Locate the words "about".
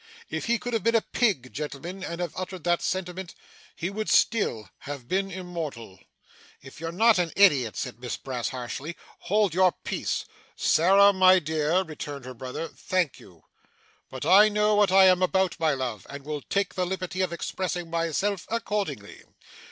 15.21-15.59